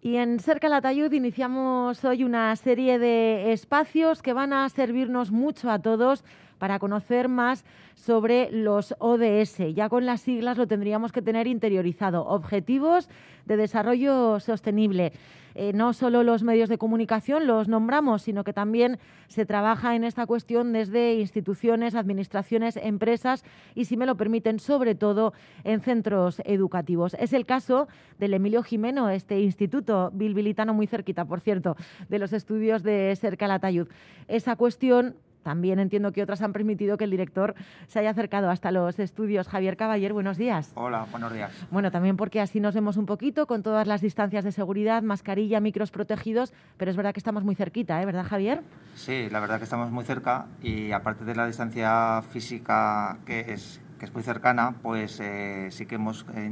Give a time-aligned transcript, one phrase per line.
[0.00, 5.70] Y en Cerca Latayud iniciamos hoy una serie de espacios que van a servirnos mucho
[5.70, 6.22] a todos
[6.58, 7.64] para conocer más
[7.96, 9.74] sobre los ODS.
[9.74, 12.24] Ya con las siglas lo tendríamos que tener interiorizado.
[12.26, 13.08] Objetivos
[13.44, 15.12] de Desarrollo Sostenible.
[15.60, 20.04] Eh, no solo los medios de comunicación los nombramos, sino que también se trabaja en
[20.04, 25.32] esta cuestión desde instituciones, administraciones, empresas y, si me lo permiten, sobre todo
[25.64, 27.14] en centros educativos.
[27.14, 27.88] Es el caso
[28.20, 31.74] del Emilio Jimeno, este instituto bilbilitano muy cerquita, por cierto,
[32.08, 33.88] de los estudios de Cerca Latayud.
[34.28, 35.16] Esa cuestión
[35.48, 37.54] también entiendo que otras han permitido que el director
[37.86, 39.48] se haya acercado hasta los estudios.
[39.48, 40.72] Javier Caballer, buenos días.
[40.74, 41.50] Hola, buenos días.
[41.70, 45.58] Bueno, también porque así nos vemos un poquito con todas las distancias de seguridad, mascarilla,
[45.60, 48.04] micros protegidos, pero es verdad que estamos muy cerquita, ¿eh?
[48.04, 48.60] ¿verdad, Javier?
[48.94, 53.80] Sí, la verdad que estamos muy cerca y aparte de la distancia física que es,
[53.98, 56.44] que es muy cercana, pues eh, sí que hemos eh,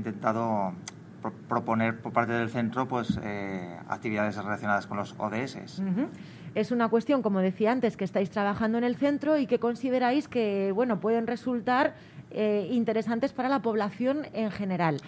[1.49, 5.83] proponer por parte del centro pues eh, actividades relacionadas con los ODS.
[6.55, 10.29] Es una cuestión, como decía antes, que estáis trabajando en el centro y que consideráis
[10.29, 11.95] que bueno, pueden resultar
[12.31, 14.99] eh, interesantes para la población en general.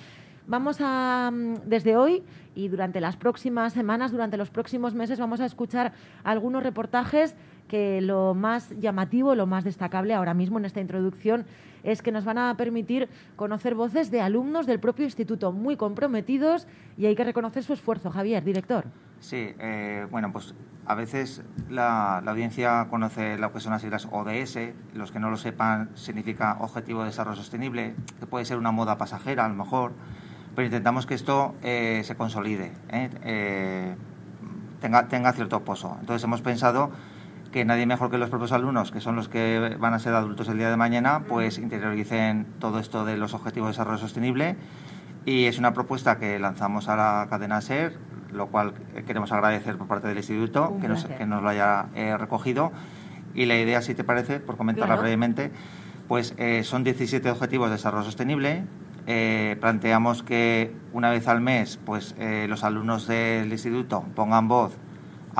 [0.46, 2.22] Vamos a, mm, desde hoy
[2.54, 5.92] y durante las próximas semanas, durante los próximos meses, vamos a escuchar
[6.24, 7.34] algunos reportajes
[7.68, 11.46] que lo más llamativo, lo más destacable ahora mismo en esta introducción
[11.84, 16.66] es que nos van a permitir conocer voces de alumnos del propio instituto muy comprometidos
[16.96, 18.10] y hay que reconocer su esfuerzo.
[18.10, 18.84] Javier, director.
[19.20, 20.54] Sí, eh, bueno, pues
[20.86, 24.58] a veces la, audiencia conoce lo que son las siglas ODS,
[24.94, 28.96] los que no lo sepan significa Objetivo de Desarrollo Sostenible, que puede ser una moda
[28.96, 29.92] pasajera a lo mejor,
[30.54, 33.94] pero intentamos que esto eh, se consolide, eh,
[34.80, 35.96] tenga, tenga cierto pozo.
[36.00, 36.90] Entonces hemos pensado
[37.52, 40.48] que nadie mejor que los propios alumnos, que son los que van a ser adultos
[40.48, 44.56] el día de mañana, pues interioricen todo esto de los objetivos de desarrollo sostenible.
[45.24, 47.96] Y es una propuesta que lanzamos a la cadena SER,
[48.32, 48.74] lo cual
[49.06, 52.72] queremos agradecer por parte del instituto que nos, que nos, lo haya eh, recogido.
[53.34, 55.50] Y la idea, si te parece, por comentarla brevemente,
[56.06, 58.64] pues eh, son 17 objetivos de desarrollo sostenible.
[59.06, 64.76] Eh, planteamos que una vez al mes, pues los alumnos del instituto pongan voz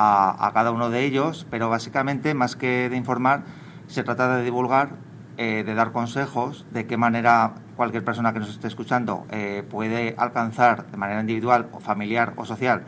[0.01, 3.43] a, cada uno de ellos, pero básicamente, más que de informar,
[3.87, 4.91] se trata de divulgar,
[5.37, 10.15] eh, de dar consejos de qué manera cualquier persona que nos esté escuchando eh, puede
[10.17, 12.83] alcanzar de manera individual o familiar o social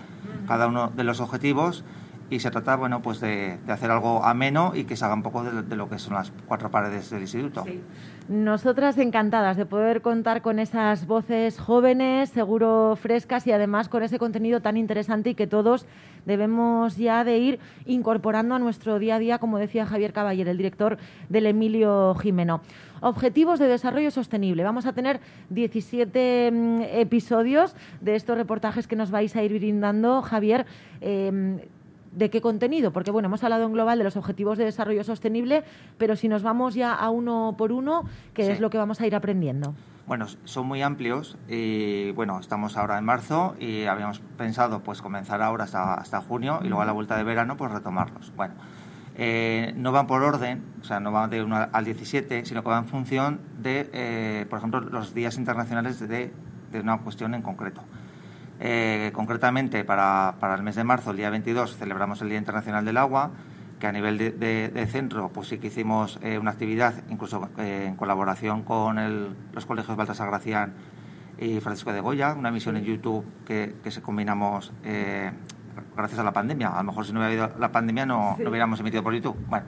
[0.48, 1.84] cada uno de los objetivos.
[2.30, 5.44] Y se trata bueno pues de, hacer algo ameno y que se haga un poco
[5.44, 7.66] de, lo que son las cuatro paredes del instituto.
[8.32, 14.20] Nosotras encantadas de poder contar con esas voces jóvenes, seguro frescas y además con ese
[14.20, 15.86] contenido tan interesante y que todos
[16.26, 20.56] debemos ya de ir incorporando a nuestro día a día, como decía Javier Caballer, el
[20.56, 20.98] director
[21.28, 22.62] del Emilio Jimeno.
[23.02, 24.64] Objetivos de desarrollo sostenible.
[24.64, 25.20] Vamos a tener
[25.50, 30.66] 17 mm, episodios de estos reportajes que nos vais a ir brindando, Javier.
[31.02, 31.60] Em,
[32.12, 32.92] ¿De qué contenido?
[32.92, 35.64] Porque bueno, hemos hablado en global de los objetivos de desarrollo sostenible,
[35.98, 39.08] pero si nos vamos ya a uno por uno, ¿qué es lo que vamos a
[39.08, 39.74] ir aprendiendo?
[40.08, 45.42] Bueno, son muy amplios y bueno, estamos ahora en marzo y habíamos pensado pues comenzar
[45.42, 48.34] ahora hasta, hasta junio y luego a la vuelta de verano pues retomarlos.
[48.36, 48.56] Bueno,
[49.16, 52.70] eh, no van por orden, o sea, no van de 1 al 17, sino que
[52.70, 56.34] van en función de, eh, por ejemplo, los días internacionales de,
[56.72, 57.82] de una cuestión en concreto.
[58.64, 62.86] Eh, concretamente, para, para, el mes de marzo, el día 22, celebramos el Día Internacional
[62.86, 63.32] del Agua,
[63.80, 67.96] que a nivel de, centro, pues sí que hicimos eh, una actividad, incluso eh, en
[67.96, 70.74] colaboración con los colegios Baltasar Gracián
[71.40, 74.72] y Francisco de Goya, una emisión en YouTube que, que se combinamos
[75.96, 76.68] gracias a la pandemia.
[76.68, 79.38] A lo mejor si no hubiera habido la pandemia no, no hubiéramos emitido por YouTube.
[79.48, 79.66] Bueno,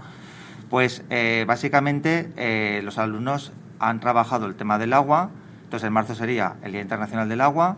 [0.69, 1.03] pues
[1.47, 5.31] básicamente los alumnos han trabajado el tema del agua.
[5.63, 7.77] Entonces, en marzo sería el Día Internacional del Agua.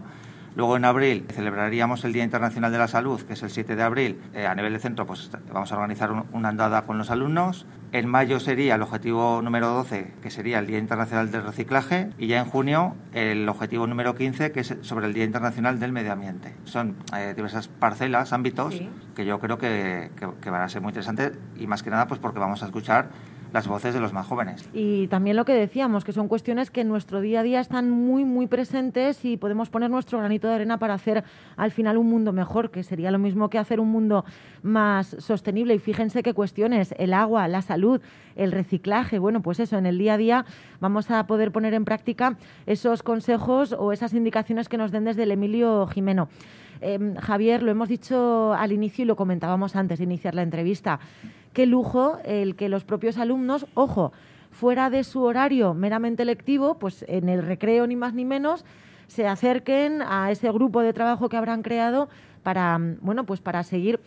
[0.55, 3.83] Luego en abril celebraríamos el Día Internacional de la Salud, que es el 7 de
[3.83, 4.21] abril.
[4.33, 7.65] Eh, a nivel de centro pues vamos a organizar una andada con los alumnos.
[7.91, 12.09] En mayo sería el objetivo número 12, que sería el Día Internacional del Reciclaje.
[12.17, 15.91] Y ya en junio el objetivo número 15, que es sobre el Día Internacional del
[15.91, 16.55] Medio Ambiente.
[16.63, 18.81] Son eh, diversas parcelas, ámbitos,
[19.13, 20.09] que yo creo que,
[20.41, 23.09] que van a ser muy interesantes y más que nada pues porque vamos a escuchar
[23.55, 24.69] las voces de los más jóvenes.
[24.73, 27.89] Y también lo que decíamos, que son cuestiones que en nuestro día a día están
[27.89, 31.23] muy, muy presentes y podemos poner nuestro granito de arena para hacer
[31.55, 34.25] al final un mundo mejor, que sería lo mismo que hacer un mundo
[34.61, 35.73] más sostenible.
[35.73, 38.01] Y fíjense qué cuestiones, el agua, la salud,
[38.35, 40.45] el reciclaje, bueno, pues eso, en el día a día
[40.81, 42.35] vamos a poder poner en práctica
[42.65, 46.27] esos consejos o esas indicaciones que nos den desde el Emilio Jimeno.
[46.81, 50.99] Em, Javier, lo hemos dicho al inicio y lo comentábamos antes de iniciar la entrevista
[51.55, 54.11] qué lujo el que los propios alumnos, ojo,
[54.51, 58.65] fuera de su horario meramente lectivo, pues en el recreo ni más ni menos,
[59.07, 62.09] se acerquen a ese grupo de trabajo que habrán creado
[62.43, 64.01] para, bueno, pues para seguir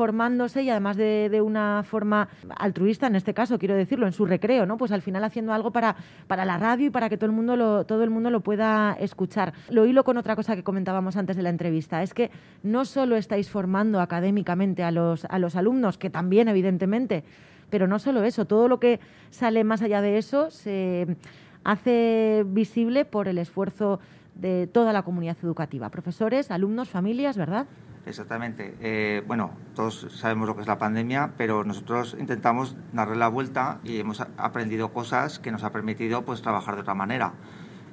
[0.00, 2.26] formándose y además de, una forma
[2.56, 4.78] altruista, en este caso, quiero decirlo, en su recreo, ¿no?
[4.78, 5.94] Pues al final haciendo algo para,
[6.26, 8.96] para la radio y para que todo el mundo lo, todo el mundo lo pueda
[8.98, 9.52] escuchar.
[9.68, 12.30] Lo hilo con otra cosa que comentábamos antes de la entrevista, es que
[12.62, 17.22] no solo estáis formando académicamente a los, a los alumnos, que también evidentemente,
[17.68, 21.14] pero no solo eso, todo lo que sale más allá de eso se
[21.62, 24.00] hace visible por el esfuerzo
[24.34, 27.66] de toda la comunidad educativa, profesores, alumnos, familias, ¿verdad?
[28.06, 28.74] Exactamente.
[28.80, 33.78] Eh, bueno, todos sabemos lo que es la pandemia, pero nosotros intentamos darle la vuelta
[33.84, 37.32] y hemos aprendido cosas que nos ha permitido pues trabajar de otra manera.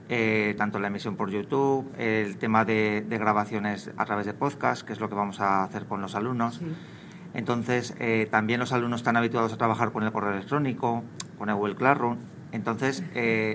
[0.09, 4.93] Eh, tanto la emisión por YouTube, el tema de, grabaciones a través de podcast, que
[4.93, 6.61] es lo que vamos a hacer con los alumnos.
[7.33, 11.03] Entonces, eh, también los alumnos están habituados a trabajar con el correo electrónico,
[11.37, 12.17] con el Google Classroom.
[12.53, 13.03] Entonces,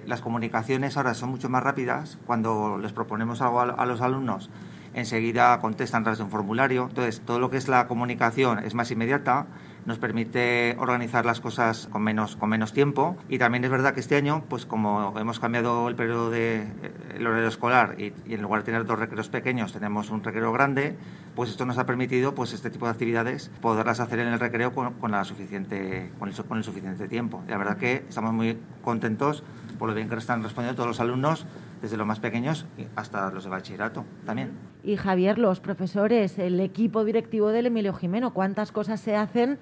[0.07, 2.19] las comunicaciones ahora son mucho más rápidas.
[2.27, 4.51] Cuando les proponemos algo a los alumnos,
[4.95, 6.87] enseguida contestan a través de un formulario.
[6.89, 9.47] Entonces, todo lo que es la comunicación es más inmediata,
[9.85, 13.17] nos permite organizar las cosas con menos, con menos tiempo.
[13.29, 16.67] Y también es verdad que este año, pues como hemos cambiado el periodo de
[17.15, 20.97] el horario escolar y, en lugar de tener dos recreos pequeños, tenemos un recreo grande,
[21.35, 24.73] pues esto nos ha permitido pues este tipo de actividades poderlas hacer en el recreo
[24.73, 27.43] con, la suficiente, con el, suficiente tiempo.
[27.49, 29.43] La verdad que estamos muy contentos
[29.79, 31.47] por lo bien que están respondiendo todos los alumnos
[31.83, 32.65] desde los más pequeños
[32.97, 34.53] hasta los de bachillerato también.
[34.85, 39.59] Y Javier, los profesores, el equipo directivo del Emilio Jimeno, ¿cuántas cosas se hacen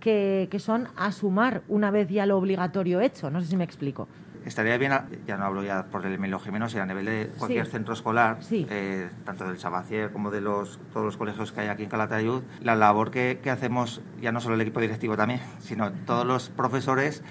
[0.00, 3.30] que, son a sumar una vez ya lo obligatorio hecho?
[3.30, 4.08] No sé si me explico.
[4.46, 4.92] Estaría bien,
[5.26, 8.38] ya no hablo ya por el Emilio Jimeno, sino a nivel de cualquier centro escolar,
[8.50, 12.42] eh, tanto del Sabacier como de los, todos los colegios que hay aquí en Calatayud,
[12.62, 16.48] la labor que, que hacemos, ya no solo el equipo directivo también, sino todos los
[16.48, 17.22] profesores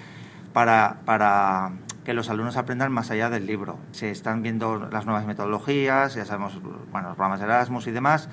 [0.52, 1.72] para, para
[2.04, 3.78] que los alumnos aprendan más allá del libro.
[3.92, 6.60] Se están viendo las nuevas metodologías, ya sabemos,
[6.90, 8.28] bueno, los programas de Erasmus y demás,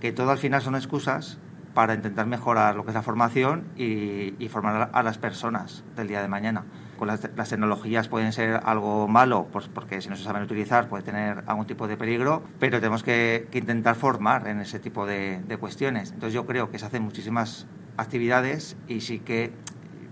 [0.00, 1.38] que todo al final son excusas
[1.74, 6.22] para intentar mejorar lo que es la formación y, formar a las personas del día
[6.22, 6.64] de mañana.
[6.98, 11.02] Con las, tecnologías pueden ser algo malo, pues porque si no se saben utilizar puede
[11.02, 15.56] tener algún tipo de peligro, pero tenemos que, intentar formar en ese tipo de, de,
[15.56, 16.12] cuestiones.
[16.12, 17.66] Entonces yo creo que se hacen muchísimas
[17.96, 19.52] actividades y sí que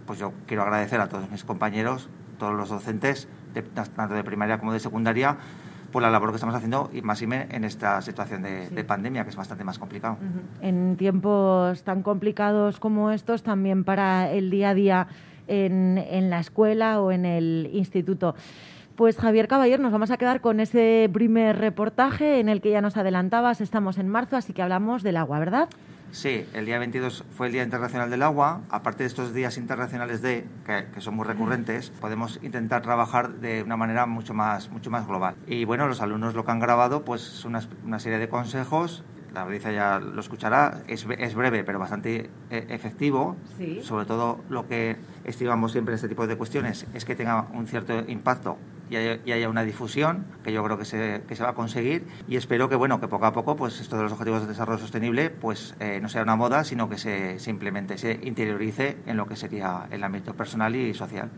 [0.06, 2.08] pues yo quiero agradecer a todos mis compañeros
[2.42, 3.28] todos los docentes,
[3.94, 5.36] tanto de primaria como de secundaria,
[5.92, 9.22] por la labor que estamos haciendo y más y menos en esta situación de, pandemia,
[9.22, 10.16] que es bastante más complicado.
[10.60, 15.06] En tiempos tan complicados como estos, también para el día a día
[15.46, 18.34] en, en la escuela o en el instituto.
[18.96, 22.80] Pues Javier Caballero, nos vamos a quedar con ese primer reportaje en el que ya
[22.80, 25.68] nos adelantabas, estamos en marzo, así que hablamos del agua, ¿verdad?
[26.12, 28.60] Sí, el día 22 fue el Día Internacional del Agua.
[28.68, 33.78] Aparte de estos días internacionales de, que, son muy recurrentes, podemos intentar trabajar de una
[33.78, 35.36] manera mucho más, mucho más global.
[35.46, 39.04] Y bueno, los alumnos lo que han grabado pues es una, una serie de consejos
[39.32, 43.36] la audiencia ya lo escuchará, es, es breve pero bastante eh, efectivo.
[43.82, 47.66] Sobre todo lo que estimamos siempre en este tipo de cuestiones es que tenga un
[47.66, 48.58] cierto impacto
[48.92, 52.36] y haya, una difusión que yo creo que se, que se, va a conseguir y
[52.36, 55.30] espero que bueno que poco a poco pues esto de los objetivos de desarrollo sostenible
[55.30, 59.36] pues eh, no sea una moda sino que se simplemente se interiorice en lo que
[59.36, 61.30] sería el ámbito personal y social.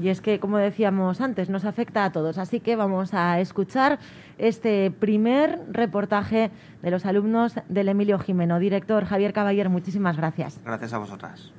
[0.00, 3.98] Y es que como decíamos antes nos afecta a todos así que vamos a escuchar
[4.38, 6.50] este primer reportaje
[6.82, 8.58] de los alumnos del Emilio Jimeno.
[8.58, 10.60] Director Javier Caballero muchísimas gracias.
[10.64, 11.52] Gracias a vosotras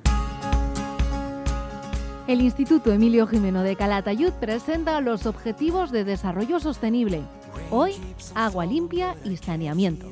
[2.26, 7.22] el Instituto Emilio Jimeno de Calatayud presenta los Objetivos de Desarrollo Sostenible.
[7.70, 7.92] Hoy,
[8.34, 10.06] agua limpia y saneamiento.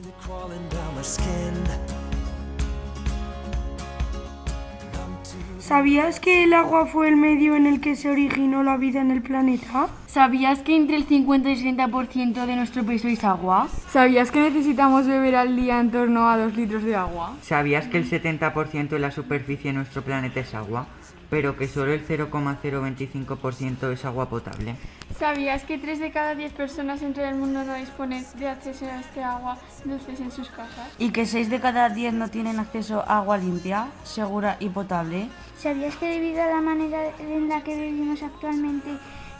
[5.58, 9.10] ¿Sabías que el agua fue el medio en el que se originó la vida en
[9.10, 9.88] el planeta?
[10.06, 13.68] ¿Sabías que entre el 50 y 60% de nuestro peso es agua?
[13.90, 17.36] ¿Sabías que necesitamos beber al día en torno a 2 litros de agua?
[17.40, 20.86] ¿Sabías que el 70% de la superficie de nuestro planeta es agua?
[21.32, 24.76] Pero que solo el 0,025% es agua potable.
[25.18, 28.84] ¿Sabías que 3 de cada 10 personas en todo el mundo no disponen de acceso
[28.84, 30.90] a este agua dulce en sus casas?
[30.98, 35.28] ¿Y que 6 de cada 10 no tienen acceso a agua limpia, segura y potable?
[35.56, 38.90] ¿Sabías que debido a la manera en la que vivimos actualmente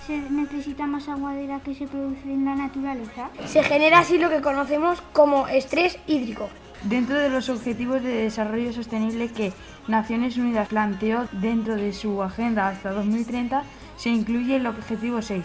[0.07, 3.29] se necesita más agua de la que se produce en la naturaleza?
[3.45, 6.49] Se genera así lo que conocemos como estrés hídrico.
[6.85, 9.53] Dentro de los Objetivos de Desarrollo Sostenible que
[9.87, 13.63] Naciones Unidas planteó dentro de su agenda hasta 2030,
[13.97, 15.45] se incluye el Objetivo 6,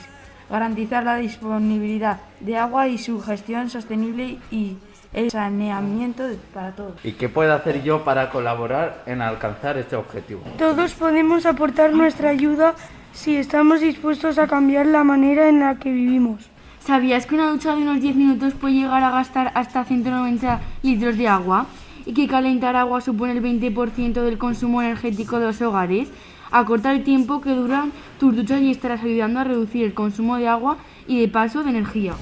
[0.50, 4.78] garantizar la disponibilidad de agua y su gestión sostenible y
[5.14, 6.94] el saneamiento para todos.
[7.04, 10.42] ¿Y qué puedo hacer yo para colaborar en alcanzar este objetivo?
[10.58, 12.74] Todos podemos aportar nuestra ayuda
[13.14, 16.50] si estamos dispuestos a cambiar la manera en la que vivimos.
[16.88, 21.18] ¿Sabías que una ducha de unos 10 minutos puede llegar a gastar hasta 190 litros
[21.18, 21.66] de agua?
[22.06, 26.08] ¿Y que calentar agua supone el 20% del consumo energético de los hogares?
[26.50, 27.92] Acorta el tiempo que duran
[28.22, 30.78] tus duchas y estarás ayudando a reducir el consumo de agua
[31.08, 32.14] y de paso de energía.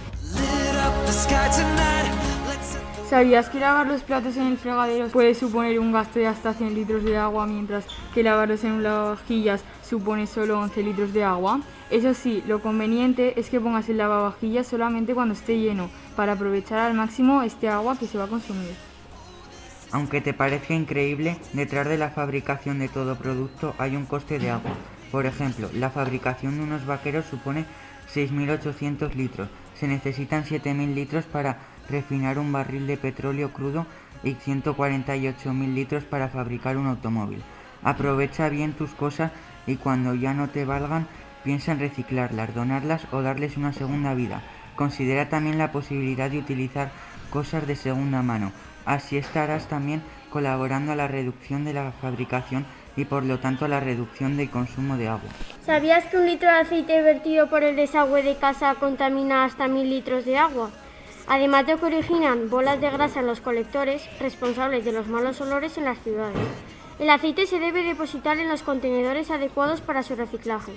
[3.08, 6.74] ¿Sabías que lavar los platos en el fregadero puede suponer un gasto de hasta 100
[6.74, 11.62] litros de agua, mientras que lavarlos en un lavavajillas supone solo 11 litros de agua?
[11.92, 16.80] Eso sí, lo conveniente es que pongas el lavavajillas solamente cuando esté lleno, para aprovechar
[16.80, 18.74] al máximo este agua que se va a consumir.
[19.92, 24.50] Aunque te parezca increíble, detrás de la fabricación de todo producto hay un coste de
[24.50, 24.72] agua.
[25.12, 27.66] Por ejemplo, la fabricación de unos vaqueros supone
[28.14, 29.48] 6.800 litros.
[29.76, 33.86] Se necesitan 7.000 litros para refinar un barril de petróleo crudo
[34.24, 37.44] y 148.000 litros para fabricar un automóvil.
[37.84, 39.32] Aprovecha bien tus cosas
[39.68, 41.08] y cuando ya no te valgan,
[41.46, 44.42] piensa en reciclarlas, donarlas o darles una segunda vida.
[44.76, 46.92] Considera también la posibilidad de utilizar
[47.30, 48.52] cosas de segunda mano.
[48.86, 52.66] Así estarás también colaborando a la reducción de la fabricación
[52.98, 55.30] y por lo tanto a la reducción del consumo de agua.
[55.66, 59.90] ¿Sabías que un litro de aceite vertido por el desagüe de casa contamina hasta mil
[59.90, 60.72] litros de agua?
[61.28, 65.78] Además de que originan bolas de grasa en los colectores, responsables de los malos olores
[65.78, 66.48] en las ciudades.
[67.00, 70.74] El aceite se debe depositar en los contenedores adecuados para su reciclaje.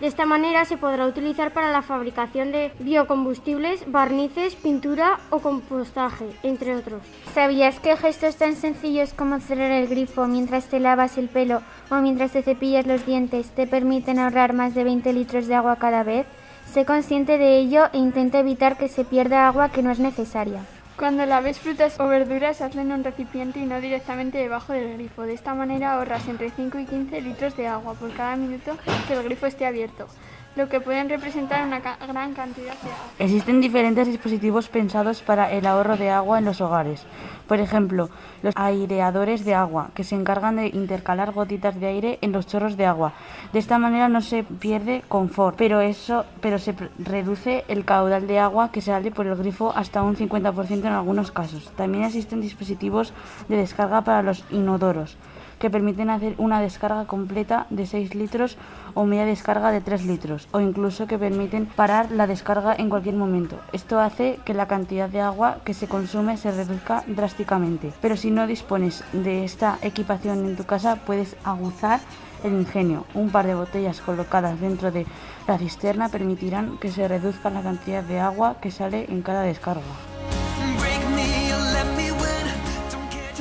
[0.00, 6.26] De esta manera se podrá utilizar para la fabricación de biocombustibles, barnices, pintura o compostaje,
[6.42, 7.02] entre otros.
[7.32, 11.96] ¿Sabías que gestos tan sencillos como cerrar el grifo mientras te lavas el pelo o
[11.96, 16.02] mientras te cepillas los dientes te permiten ahorrar más de 20 litros de agua cada
[16.02, 16.26] vez?
[16.70, 20.60] Sé consciente de ello e intenta evitar que se pierda agua que no es necesaria.
[20.96, 25.24] Cuando laves frutas o verduras, hazlo en un recipiente y no directamente debajo del grifo.
[25.24, 29.12] De esta manera ahorras entre 5 y 15 litros de agua por cada minuto que
[29.12, 30.08] el grifo esté abierto
[30.56, 33.12] lo que pueden representar una gran cantidad de agua.
[33.18, 37.04] Existen diferentes dispositivos pensados para el ahorro de agua en los hogares.
[37.46, 38.08] Por ejemplo,
[38.42, 42.76] los aireadores de agua, que se encargan de intercalar gotitas de aire en los chorros
[42.76, 43.12] de agua.
[43.52, 48.38] De esta manera no se pierde confort, pero eso, pero se reduce el caudal de
[48.38, 51.70] agua que sale por el grifo hasta un 50% en algunos casos.
[51.76, 53.12] También existen dispositivos
[53.48, 55.16] de descarga para los inodoros
[55.58, 58.56] que permiten hacer una descarga completa de 6 litros
[58.94, 63.14] o media descarga de 3 litros o incluso que permiten parar la descarga en cualquier
[63.14, 63.56] momento.
[63.72, 67.92] Esto hace que la cantidad de agua que se consume se reduzca drásticamente.
[68.00, 72.00] Pero si no dispones de esta equipación en tu casa puedes aguzar
[72.44, 73.04] el ingenio.
[73.14, 75.06] Un par de botellas colocadas dentro de
[75.48, 79.82] la cisterna permitirán que se reduzca la cantidad de agua que sale en cada descarga.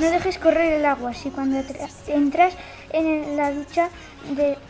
[0.05, 1.15] No dejes correr el agua.
[1.15, 1.59] Si cuando
[2.05, 2.53] entras
[2.91, 3.89] en la ducha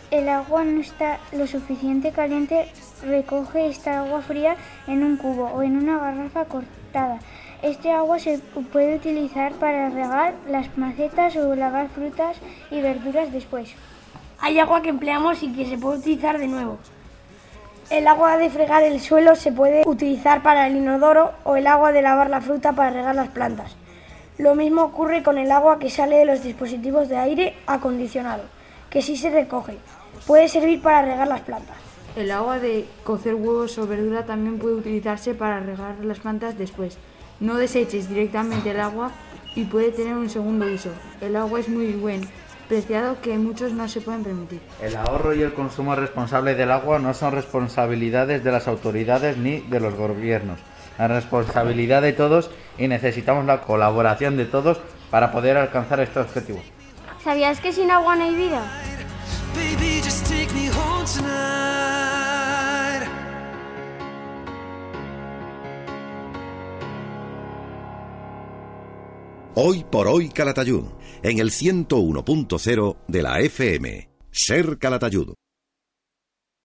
[0.10, 2.72] el agua no está lo suficiente caliente,
[3.04, 4.56] recoge esta agua fría
[4.88, 7.20] en un cubo o en una garrafa cortada.
[7.62, 8.40] Este agua se
[8.72, 12.38] puede utilizar para regar las macetas o lavar frutas
[12.72, 13.74] y verduras después.
[14.40, 16.78] Hay agua que empleamos y que se puede utilizar de nuevo.
[17.90, 21.92] El agua de fregar el suelo se puede utilizar para el inodoro o el agua
[21.92, 23.76] de lavar la fruta para regar las plantas.
[24.38, 28.44] Lo mismo ocurre con el agua que sale de los dispositivos de aire acondicionado,
[28.90, 29.78] que sí se recoge.
[30.28, 31.78] Puede servir para regar las plantas.
[32.18, 36.98] El agua de cocer huevos o verdura también puede utilizarse para regar las plantas después.
[37.40, 39.12] No deseches directamente el agua
[39.56, 40.90] y puede tener un segundo uso.
[41.22, 42.28] El agua es muy buen,
[42.68, 44.60] preciado que muchos no se pueden permitir.
[44.82, 49.62] El ahorro y el consumo responsable del agua no son responsabilidades de las autoridades ni
[49.62, 50.60] de los gobiernos
[50.98, 56.62] la responsabilidad de todos y necesitamos la colaboración de todos para poder alcanzar este objetivo.
[57.24, 58.62] ¿Sabías que sin agua no hay vida?
[69.58, 70.84] Hoy por hoy Calatayud,
[71.24, 74.10] en el 101.0 de la FM.
[74.30, 75.34] Ser Calatayud.